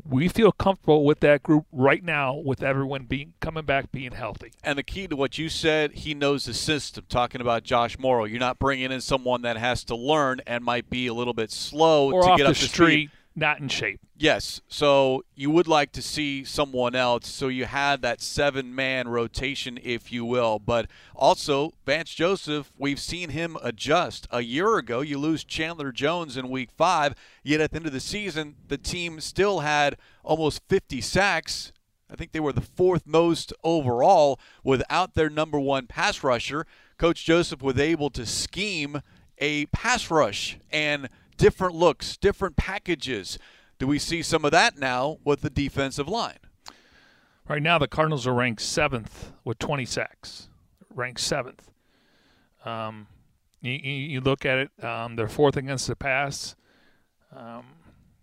[0.08, 4.52] we feel comfortable with that group right now with everyone being coming back being healthy.
[4.62, 7.04] And the key to what you said he knows the system.
[7.08, 10.90] Talking about josh mauro you're not bringing in someone that has to learn and might
[10.90, 13.08] be a little bit slow or to get up the street.
[13.08, 14.60] speed not in shape Yes.
[14.68, 17.26] So you would like to see someone else.
[17.26, 20.58] So you had that seven man rotation, if you will.
[20.58, 24.28] But also, Vance Joseph, we've seen him adjust.
[24.30, 27.94] A year ago, you lose Chandler Jones in week five, yet at the end of
[27.94, 31.72] the season, the team still had almost 50 sacks.
[32.10, 36.66] I think they were the fourth most overall without their number one pass rusher.
[36.98, 39.00] Coach Joseph was able to scheme
[39.38, 41.08] a pass rush and
[41.40, 43.38] different looks, different packages.
[43.78, 46.38] Do we see some of that now with the defensive line?
[47.48, 50.48] Right now, the Cardinals are ranked seventh with 20 sacks.
[50.94, 51.70] Ranked seventh.
[52.64, 53.06] Um,
[53.62, 56.54] you, you, look at it, um, they're fourth against the pass.
[57.34, 57.64] Um,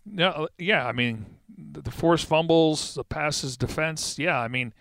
[0.05, 0.85] yeah, yeah.
[0.85, 1.25] I mean,
[1.57, 4.19] the, the forced fumbles, the passes, defense.
[4.19, 4.73] Yeah, I mean,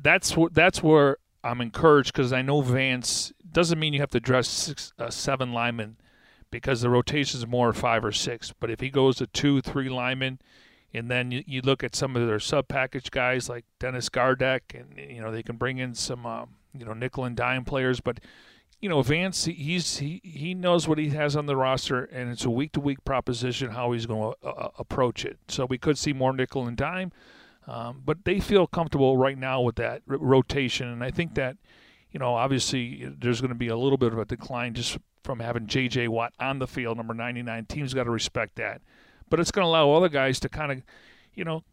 [0.00, 4.20] that's what that's where I'm encouraged because I know Vance doesn't mean you have to
[4.20, 5.96] dress six, uh, seven linemen
[6.50, 8.52] because the rotation is more five or six.
[8.58, 10.40] But if he goes to two, three linemen,
[10.94, 14.74] and then you, you look at some of their sub package guys like Dennis Gardeck,
[14.74, 18.00] and you know they can bring in some uh, you know nickel and dime players,
[18.00, 18.20] but
[18.80, 22.44] you know Vance he's he he knows what he has on the roster, and it's
[22.44, 25.38] a week to week proposition how he's going to uh, uh, approach it.
[25.48, 27.12] So we could see more nickel and dime,
[27.66, 31.56] um, but they feel comfortable right now with that r- rotation, and I think that
[32.10, 34.96] you know obviously there's going to be a little bit of a decline just
[35.28, 36.08] from having J.J.
[36.08, 37.66] Watt on the field, number 99.
[37.66, 38.80] Teams got to respect that.
[39.28, 40.82] But it's going to allow other guys to kind of,
[41.34, 41.64] you know,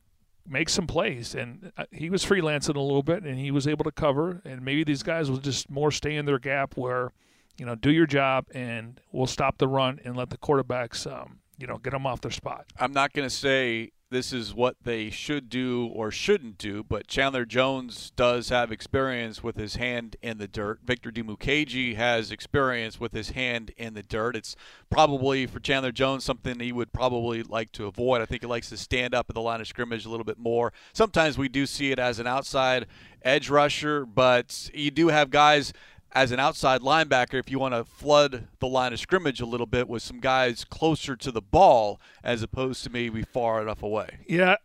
[0.46, 1.34] make some plays.
[1.34, 4.42] And uh, he was freelancing a little bit, and he was able to cover.
[4.44, 7.14] And maybe these guys will just more stay in their gap where,
[7.58, 11.40] you know, do your job, and we'll stop the run and let the quarterbacks, um,
[11.58, 12.66] you know, get them off their spot.
[12.78, 17.08] I'm not going to say this is what they should do or shouldn't do, but
[17.08, 20.80] Chandler Jones does have experience with his hand in the dirt.
[20.86, 24.36] Victor Dimukeje has experience with his hand in the dirt.
[24.36, 24.56] It's
[24.90, 28.22] probably for Chandler Jones something he would probably like to avoid.
[28.22, 30.38] I think he likes to stand up at the line of scrimmage a little bit
[30.38, 30.72] more.
[30.94, 32.86] Sometimes we do see it as an outside
[33.24, 35.74] edge rusher, but you do have guys
[36.16, 39.66] as an outside linebacker, if you want to flood the line of scrimmage a little
[39.68, 44.20] bit with some guys closer to the ball as opposed to maybe far enough away.
[44.28, 44.56] Yeah,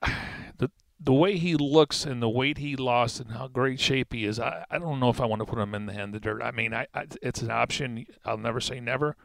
[0.59, 0.71] the
[1.03, 4.39] the way he looks and the weight he lost and how great shape he is,
[4.39, 6.29] I, I don't know if I want to put him in the hand of the
[6.29, 6.43] dirt.
[6.43, 8.07] I mean, I, I it's an option.
[8.25, 9.17] I'll never say never.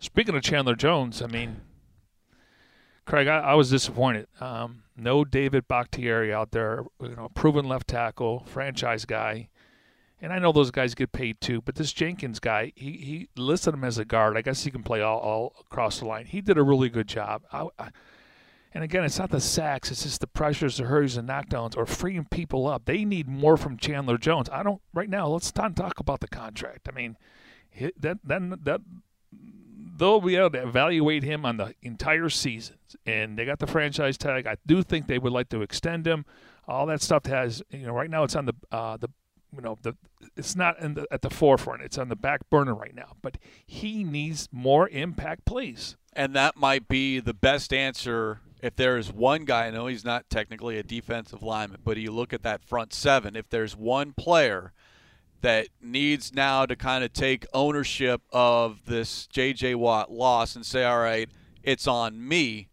[0.00, 1.60] Speaking of Chandler Jones, I mean,
[3.04, 4.26] Craig, I, I was disappointed.
[4.40, 9.48] Um, no David Bakhtiari out there, you know, proven left tackle, franchise guy
[10.20, 13.74] and I know those guys get paid too, but this Jenkins guy, he, he listed
[13.74, 14.36] him as a guard.
[14.36, 16.26] I guess he can play all, all across the line.
[16.26, 17.42] He did a really good job.
[17.52, 17.90] I, I,
[18.74, 21.86] and again, it's not the sacks; it's just the pressures, the hurries, and knockdowns, or
[21.86, 22.84] freeing people up.
[22.84, 24.48] They need more from Chandler Jones.
[24.50, 25.26] I don't right now.
[25.28, 26.88] Let's not talk about the contract.
[26.88, 27.16] I mean,
[27.98, 28.80] that that that
[29.96, 32.76] they'll be able to evaluate him on the entire season,
[33.06, 34.46] and they got the franchise tag.
[34.46, 36.26] I do think they would like to extend him.
[36.66, 39.08] All that stuff has you know right now it's on the uh, the
[39.54, 39.96] you know the
[40.36, 43.38] it's not in the, at the forefront it's on the back burner right now but
[43.66, 49.12] he needs more impact plays and that might be the best answer if there is
[49.12, 52.62] one guy i know he's not technically a defensive lineman but you look at that
[52.62, 54.72] front seven if there's one player
[55.40, 60.84] that needs now to kind of take ownership of this jj watt loss and say
[60.84, 61.30] all right
[61.62, 62.68] it's on me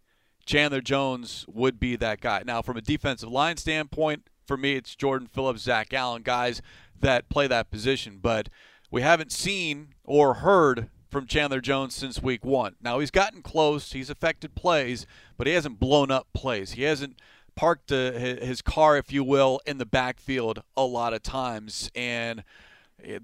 [0.46, 2.42] chandler jones would be that guy.
[2.46, 6.62] Now from a defensive line standpoint for me, it's Jordan Phillips, Zach Allen, guys
[7.00, 8.18] that play that position.
[8.20, 8.48] But
[8.90, 12.76] we haven't seen or heard from Chandler Jones since week one.
[12.80, 15.06] Now, he's gotten close, he's affected plays,
[15.36, 16.72] but he hasn't blown up plays.
[16.72, 17.20] He hasn't
[17.54, 21.90] parked uh, his car, if you will, in the backfield a lot of times.
[21.94, 22.44] And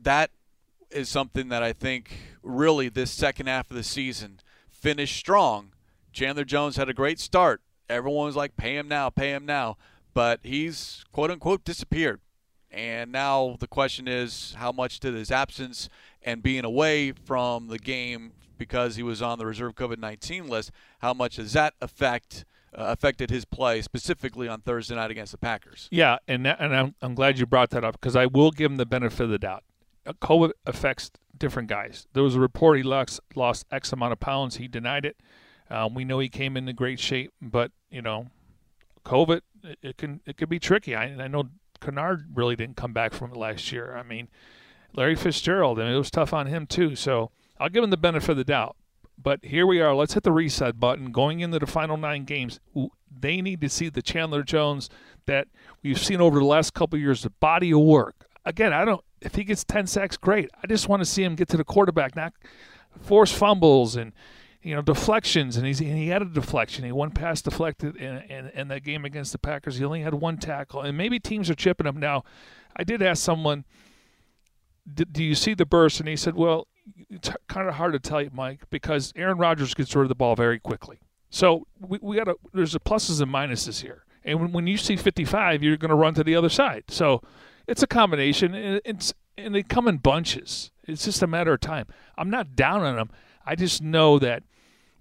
[0.02, 0.30] that
[0.90, 5.72] is something that I think really this second half of the season finish strong.
[6.12, 7.61] Chandler Jones had a great start.
[7.88, 9.76] Everyone was like, pay him now, pay him now.
[10.14, 12.20] But he's quote unquote disappeared.
[12.70, 15.88] And now the question is how much did his absence
[16.22, 20.70] and being away from the game because he was on the reserve COVID 19 list,
[21.01, 22.44] how much does that affect?
[22.75, 25.88] Uh, affected his play specifically on Thursday night against the Packers.
[25.90, 28.70] Yeah, and that, and I'm, I'm glad you brought that up because I will give
[28.70, 29.62] him the benefit of the doubt.
[30.07, 32.07] Uh, COVID affects different guys.
[32.14, 34.57] There was a report he lost lost X amount of pounds.
[34.57, 35.18] He denied it.
[35.68, 38.29] Um, we know he came into great shape, but you know,
[39.05, 40.95] COVID it, it can it can be tricky.
[40.95, 41.49] I, I know
[41.81, 43.97] Kennard really didn't come back from it last year.
[43.97, 44.29] I mean,
[44.95, 46.97] Larry Fitzgerald, mean, it was tough on him too.
[46.97, 48.77] So I'll give him the benefit of the doubt.
[49.23, 49.95] But here we are.
[49.95, 51.12] Let's hit the reset button.
[51.12, 52.59] Going into the final nine games,
[53.17, 54.88] they need to see the Chandler Jones
[55.27, 55.47] that
[55.83, 58.27] we've seen over the last couple years, the body of work.
[58.45, 59.05] Again, I don't.
[59.21, 60.51] If he gets ten sacks, great.
[60.62, 62.33] I just want to see him get to the quarterback, not
[63.01, 64.12] force fumbles and
[64.62, 65.57] you know deflections.
[65.57, 66.85] And he's and he had a deflection.
[66.85, 69.79] He one pass deflected in, in, in that game against the Packers.
[69.79, 72.25] He only had one tackle, and maybe teams are chipping him now.
[72.77, 73.64] I did ask someone,
[74.94, 76.68] "Do you see the burst?" And he said, "Well,
[77.11, 80.14] it's kind of hard to tell you, Mike, because Aaron Rodgers gets rid of the
[80.14, 80.98] ball very quickly.
[81.31, 82.37] So we, we got to.
[82.53, 84.05] There's a pluses and minuses here.
[84.25, 86.85] And when, when you see 55, you're going to run to the other side.
[86.88, 87.22] So
[87.66, 88.55] it's a combination.
[88.55, 90.70] And it's and they come in bunches.
[90.85, 91.87] It's just a matter of time.
[92.16, 93.11] I'm not down on him.
[93.44, 94.42] I just know that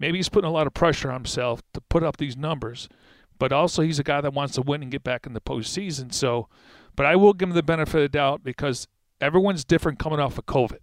[0.02, 2.90] maybe he's putting a lot of pressure on himself to put up these numbers,
[3.38, 6.12] but also he's a guy that wants to win and get back in the postseason.
[6.12, 6.50] So,
[6.96, 8.88] but I will give him the benefit of the doubt because
[9.22, 10.80] everyone's different coming off of COVID.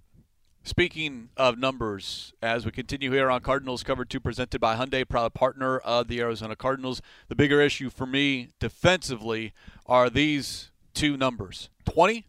[0.62, 5.34] Speaking of numbers, as we continue here on Cardinals Cover 2 presented by Hyundai, proud
[5.34, 9.52] partner of the Arizona Cardinals, the bigger issue for me defensively
[9.86, 12.24] are these two numbers 20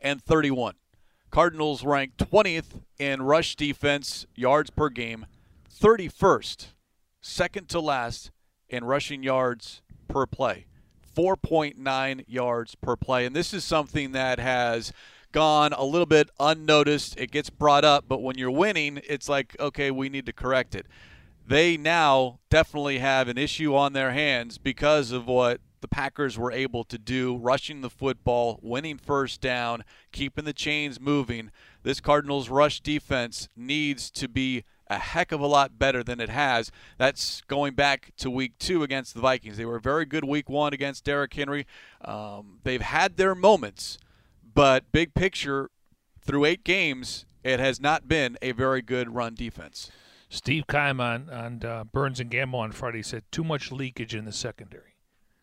[0.00, 0.74] and 31.
[1.30, 5.26] Cardinals rank 20th in rush defense yards per game,
[5.78, 6.68] 31st,
[7.20, 8.30] second to last
[8.68, 10.66] in rushing yards per play.
[11.14, 13.26] 4.9 yards per play.
[13.26, 14.92] And this is something that has
[15.32, 17.18] gone a little bit unnoticed.
[17.18, 20.74] It gets brought up, but when you're winning, it's like, okay, we need to correct
[20.74, 20.86] it.
[21.46, 26.52] They now definitely have an issue on their hands because of what the Packers were
[26.52, 31.50] able to do, rushing the football, winning first down, keeping the chains moving.
[31.82, 36.28] This Cardinals rush defense needs to be a heck of a lot better than it
[36.28, 36.70] has.
[36.98, 39.56] That's going back to week two against the Vikings.
[39.56, 41.66] They were very good week one against Derrick Henry.
[42.04, 43.98] Um, they've had their moments,
[44.54, 45.70] but big picture,
[46.20, 49.90] through eight games, it has not been a very good run defense.
[50.28, 54.24] Steve Keim on, on uh, Burns and Gambo on Friday said too much leakage in
[54.24, 54.96] the secondary.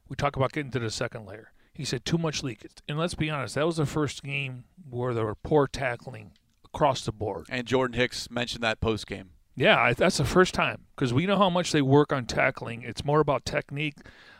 [0.09, 1.53] We talk about getting to the second layer.
[1.73, 2.77] He said too much leakage.
[2.87, 6.33] And let's be honest, that was the first game where there were poor tackling
[6.73, 7.45] across the board.
[7.49, 9.31] And Jordan Hicks mentioned that post game.
[9.55, 12.81] Yeah, that's the first time because we know how much they work on tackling.
[12.81, 13.97] It's more about technique,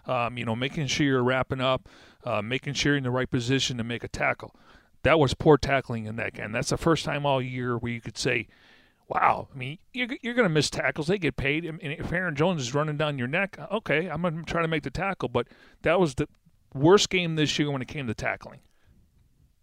[0.07, 1.87] um, you know, making sure you're wrapping up,
[2.23, 4.55] uh, making sure you're in the right position to make a tackle.
[5.03, 6.51] That was poor tackling in that game.
[6.51, 8.47] That's the first time all year where you could say,
[9.07, 11.07] wow, I mean, you're, you're going to miss tackles.
[11.07, 11.65] They get paid.
[11.65, 14.67] And if Aaron Jones is running down your neck, okay, I'm going to try to
[14.67, 15.29] make the tackle.
[15.29, 15.47] But
[15.83, 16.27] that was the
[16.73, 18.61] worst game this year when it came to tackling.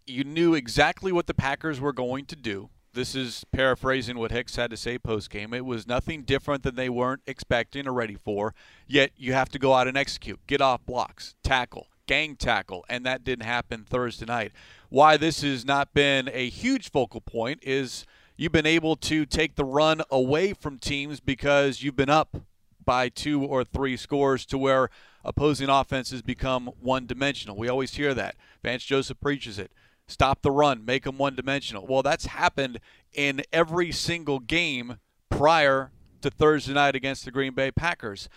[0.07, 2.69] You knew exactly what the Packers were going to do.
[2.93, 5.53] This is paraphrasing what Hicks had to say post game.
[5.53, 8.53] It was nothing different than they weren't expecting or ready for.
[8.85, 13.05] Yet you have to go out and execute, get off blocks, tackle, gang tackle, and
[13.05, 14.51] that didn't happen Thursday night.
[14.89, 19.55] Why this has not been a huge focal point is you've been able to take
[19.55, 22.35] the run away from teams because you've been up
[22.83, 24.89] by two or three scores to where
[25.23, 27.55] opposing offenses become one dimensional.
[27.55, 28.35] We always hear that.
[28.63, 29.71] Vance Joseph preaches it.
[30.07, 31.85] Stop the run, make them one dimensional.
[31.87, 32.79] Well, that's happened
[33.13, 34.97] in every single game
[35.29, 38.29] prior to Thursday night against the Green Bay Packers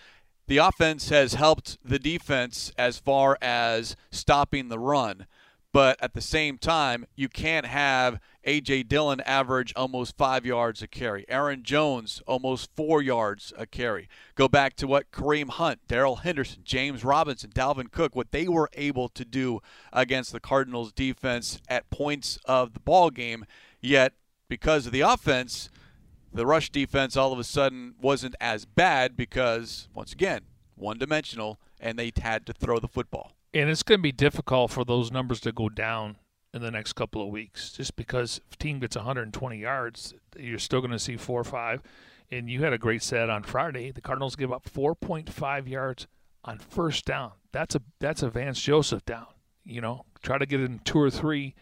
[0.47, 5.25] the offense has helped the defense as far as stopping the run.
[5.75, 8.83] But at the same time, you can't have A.J.
[8.83, 11.25] Dillon average almost five yards a carry.
[11.27, 14.07] Aaron Jones almost four yards a carry.
[14.35, 18.69] Go back to what Kareem Hunt, Darrell Henderson, James Robinson, Dalvin Cook, what they were
[18.71, 19.59] able to do
[19.91, 23.45] against the Cardinals defense at points of the ball game.
[23.81, 24.13] Yet,
[24.47, 25.69] because of the offense,
[26.31, 30.43] the rush defense all of a sudden wasn't as bad because, once again,
[30.75, 33.34] one dimensional, and they had to throw the football.
[33.55, 36.17] And it's going to be difficult for those numbers to go down
[36.53, 40.81] in the next couple of weeks, just because if team gets 120 yards, you're still
[40.81, 41.81] going to see four or five.
[42.29, 43.91] And you had a great set on Friday.
[43.91, 46.05] The Cardinals give up 4.5 yards
[46.43, 47.31] on first down.
[47.53, 49.27] That's a that's a Vance Joseph down.
[49.63, 51.55] You know, try to get in two or three,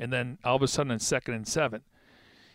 [0.00, 1.82] and then all of a sudden in second and seven.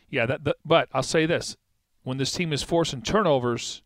[0.09, 1.55] Yeah, that, that but I'll say this:
[2.03, 3.83] when this team is forcing turnovers,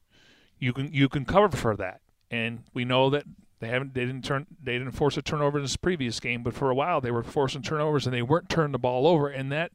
[0.58, 2.02] you can you can cover for that.
[2.32, 3.26] And we know that
[3.60, 6.54] they haven't they didn't turn they didn't force a turnover in this previous game, but
[6.54, 9.30] for a while they were forcing turnovers and they weren't turning the ball over.
[9.30, 9.72] And that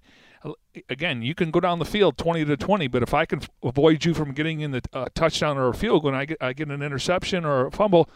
[0.89, 4.05] again, you can go down the field twenty to twenty, but if I can avoid
[4.05, 6.53] you from getting in the uh, touchdown or a field goal, and I get I
[6.53, 8.09] get an interception or a fumble.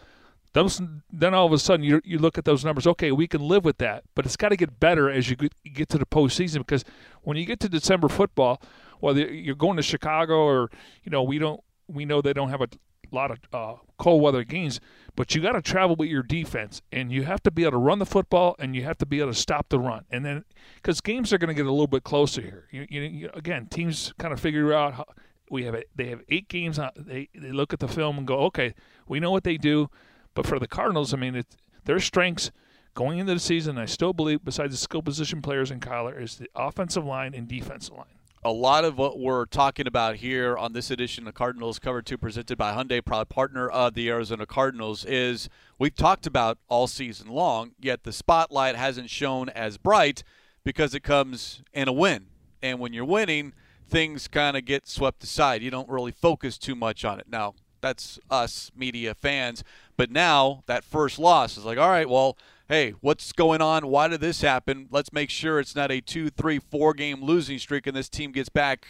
[0.52, 0.80] Those,
[1.12, 2.86] then all of a sudden you, you look at those numbers.
[2.86, 5.88] Okay, we can live with that, but it's got to get better as you get
[5.88, 6.84] to the postseason because
[7.22, 8.62] when you get to December football,
[9.00, 10.70] whether you're going to Chicago or
[11.02, 12.68] you know we don't we know they don't have a
[13.14, 14.80] lot of uh, cold weather games,
[15.16, 17.78] but you got to travel with your defense, and you have to be able to
[17.78, 20.44] run the football, and you have to be able to stop the run, and then
[20.76, 22.68] because games are going to get a little bit closer here.
[22.70, 25.06] You, you, you, again, teams kind of figure out how
[25.50, 26.78] we have a, they have eight games.
[26.96, 28.74] They they look at the film and go, okay,
[29.06, 29.88] we know what they do,
[30.34, 32.50] but for the Cardinals, I mean, it, their strengths
[32.94, 36.36] going into the season, I still believe, besides the skill position players in Kyler, is
[36.36, 38.06] the offensive line and defensive line
[38.44, 42.18] a lot of what we're talking about here on this edition of Cardinals Cover 2
[42.18, 47.28] presented by Hyundai, proud partner of the Arizona Cardinals, is we've talked about all season
[47.28, 50.22] long, yet the spotlight hasn't shown as bright
[50.62, 52.26] because it comes in a win.
[52.62, 53.54] And when you're winning,
[53.88, 55.62] things kind of get swept aside.
[55.62, 57.26] You don't really focus too much on it.
[57.26, 59.64] Now, that's us media fans.
[59.96, 62.36] But now that first loss is like, all right, well,
[62.68, 63.88] hey, what's going on?
[63.88, 64.88] Why did this happen?
[64.90, 68.32] Let's make sure it's not a two, three, four game losing streak and this team
[68.32, 68.86] gets back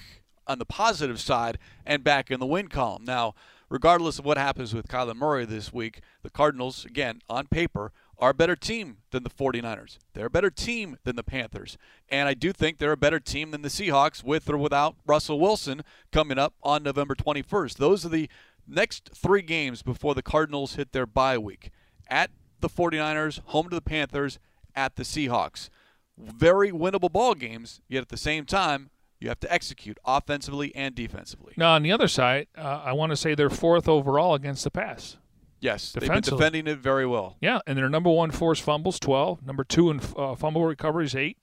[0.47, 3.05] on the positive side and back in the win column.
[3.05, 3.35] Now,
[3.68, 8.31] regardless of what happens with Kyler Murray this week, the Cardinals, again, on paper, are
[8.31, 9.99] a better team than the 49ers.
[10.12, 11.77] They're a better team than the Panthers.
[12.09, 15.41] And I do think they're a better team than the Seahawks with or without Russell
[15.41, 17.75] Wilson coming up on November 21st.
[17.75, 18.31] Those are the
[18.68, 21.70] next three games before the Cardinals hit their bye week.
[22.09, 22.31] At
[22.65, 24.39] the 49ers, home to the Panthers,
[24.75, 25.69] at the Seahawks.
[26.17, 28.91] Very winnable ball games, yet at the same time,
[29.21, 31.55] you have to execute offensively and defensively.
[31.57, 34.71] Now, on the other side, uh, I want to say they're fourth overall against the
[34.71, 35.17] pass.
[35.61, 37.37] Yes, they've been defending it very well.
[37.41, 39.47] Yeah, and their number one forced fumbles, 12.
[39.47, 41.39] Number two in uh, fumble recoveries, 8.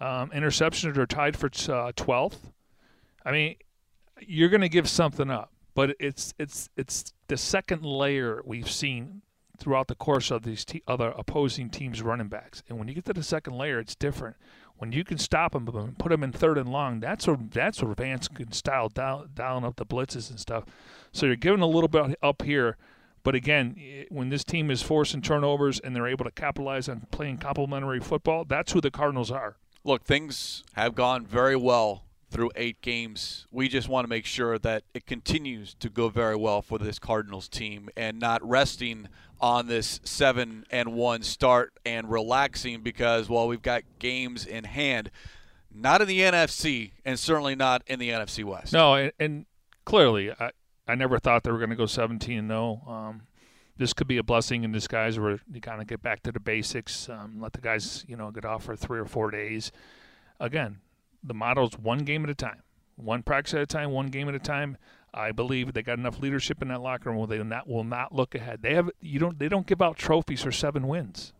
[0.00, 2.38] Um, interceptions are tied for uh, 12th.
[3.24, 3.56] I mean,
[4.20, 9.22] you're going to give something up, but it's it's it's the second layer we've seen
[9.62, 12.62] throughout the course of these other opposing teams' running backs.
[12.68, 14.36] And when you get to the second layer, it's different.
[14.76, 17.82] When you can stop them and put them in third and long, that's where that's
[17.82, 20.64] where Vance can style down down up the blitzes and stuff.
[21.12, 22.76] So you're giving a little bit up here.
[23.22, 27.38] But again, when this team is forcing turnovers and they're able to capitalize on playing
[27.38, 29.56] complementary football, that's who the Cardinals are.
[29.84, 32.02] Look, things have gone very well
[32.32, 33.46] through eight games.
[33.50, 36.98] We just want to make sure that it continues to go very well for this
[36.98, 39.08] Cardinals team and not resting
[39.40, 45.10] on this seven and one start and relaxing because well we've got games in hand.
[45.74, 48.72] Not in the NFC and certainly not in the NFC West.
[48.72, 49.46] No, and, and
[49.84, 50.50] clearly I,
[50.88, 52.82] I never thought they were going to go 17 and 0.
[52.86, 53.22] Um,
[53.76, 56.40] this could be a blessing in disguise where you kind of get back to the
[56.40, 59.72] basics, um, let the guys, you know, get off for three or four days.
[60.38, 60.78] Again,
[61.22, 62.62] the motto is one game at a time,
[62.96, 64.76] one practice at a time, one game at a time.
[65.14, 68.14] I believe they got enough leadership in that locker room where they not, will not
[68.14, 68.62] look ahead.
[68.62, 71.32] They have you don't they don't give out trophies for seven wins.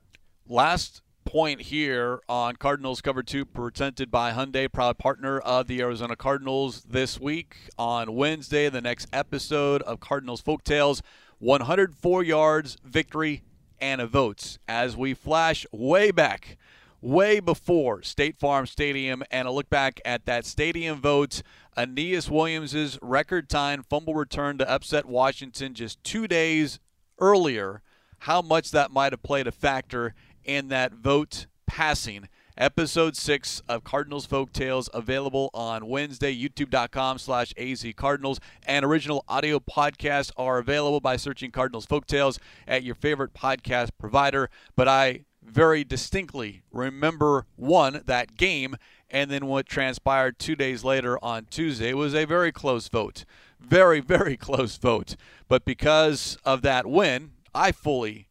[0.47, 6.17] Last point here on Cardinals Cover 2 presented by Hyundai, proud partner of the Arizona
[6.17, 11.01] Cardinals this week on Wednesday, the next episode of Cardinals Folktales,
[11.39, 13.43] 104 yards, victory,
[13.81, 16.57] and a votes as we flash way back
[17.03, 21.43] way before State Farm Stadium and a look back at that stadium vote.
[21.77, 26.79] Aeneas Williams' record time fumble return to upset Washington just two days
[27.19, 27.83] earlier.
[28.21, 32.29] How much that might have played a factor in that vote passing.
[32.59, 38.39] Episode 6 of Cardinals Folk Tales available on Wednesday, youtube.com slash azcardinals.
[38.67, 42.39] And original audio podcasts are available by searching Cardinals Folk Tales
[42.69, 44.51] at your favorite podcast provider.
[44.77, 48.77] But I very distinctly remember one that game
[49.11, 51.93] and then what transpired two days later on Tuesday.
[51.93, 53.25] Was a very close vote.
[53.61, 55.17] Very, very close vote.
[55.49, 58.29] But because of that win, I fully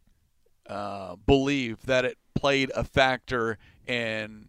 [0.67, 4.47] uh, believe that it played a factor in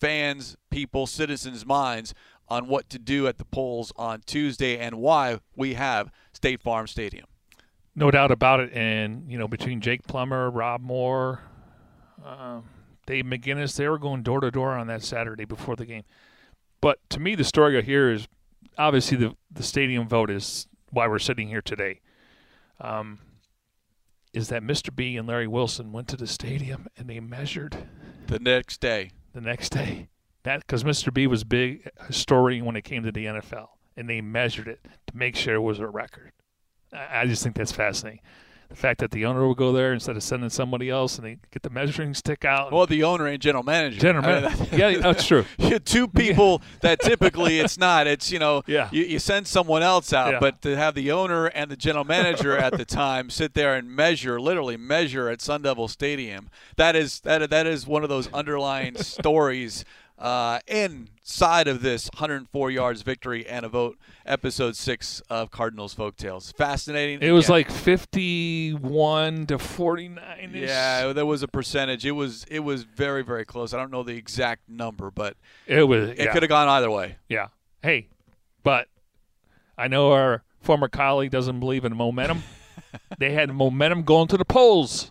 [0.00, 2.12] fans, people, citizens' minds
[2.48, 6.86] on what to do at the polls on Tuesday and why we have State Farm
[6.86, 7.26] Stadium.
[7.94, 8.72] No doubt about it.
[8.72, 11.42] And, you know, between Jake Plummer, Rob Moore,
[12.24, 12.60] uh,
[13.06, 16.04] Dave McGinnis, they were going door to door on that Saturday before the game.
[16.80, 18.26] But to me, the story here is
[18.76, 22.00] obviously the the stadium vote is why we're sitting here today.
[22.80, 23.20] Um,
[24.32, 24.94] is that Mr.
[24.94, 27.86] B and Larry Wilson went to the stadium and they measured
[28.26, 29.12] the next day.
[29.32, 30.08] The next day,
[30.42, 31.12] that because Mr.
[31.12, 35.16] B was big historian when it came to the NFL, and they measured it to
[35.16, 36.32] make sure it was a record.
[36.92, 38.20] I, I just think that's fascinating.
[38.74, 41.38] The fact that the owner will go there instead of sending somebody else and they
[41.52, 42.72] get the measuring stick out.
[42.72, 44.00] Well, the owner and general manager.
[44.00, 44.76] General I mean, manager.
[44.76, 45.44] yeah, that's true.
[45.58, 48.08] you two people that typically it's not.
[48.08, 48.88] It's you know Yeah.
[48.90, 50.40] you, you send someone else out, Yeah.
[50.40, 53.88] but to have the owner and the general manager at the time sit there and
[53.94, 56.50] measure, literally measure at Sun Devil Stadium.
[56.74, 59.84] That is that that is one of those underlying stories.
[60.16, 66.54] Uh, inside of this 104 yards victory and a vote, episode six of Cardinals Folktales.
[66.56, 67.20] Fascinating.
[67.20, 70.50] It was Again, like 51 to 49.
[70.54, 72.06] yeah, there was a percentage.
[72.06, 73.74] It was it was very very close.
[73.74, 75.36] I don't know the exact number, but
[75.66, 76.10] It was.
[76.10, 76.32] it yeah.
[76.32, 77.16] could have gone either way.
[77.28, 77.48] Yeah.
[77.82, 78.08] Hey,
[78.62, 78.88] but
[79.76, 82.44] I know our former colleague doesn't believe in momentum.
[83.18, 85.10] they had momentum going to the polls.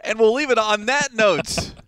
[0.00, 1.72] And we'll leave it on that note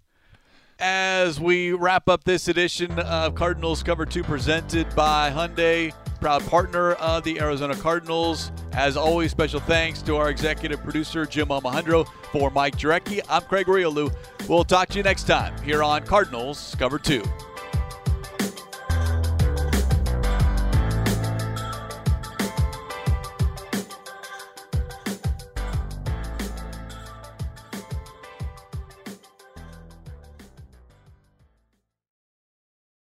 [0.79, 6.93] as we wrap up this edition of Cardinals Cover 2 presented by Hyundai, proud partner
[6.93, 8.53] of the Arizona Cardinals.
[8.72, 12.07] As always, special thanks to our executive producer, Jim Almohandro.
[12.33, 14.14] For Mike Jurecki, I'm Craig Grialou.
[14.49, 17.22] We'll talk to you next time here on Cardinals Cover 2.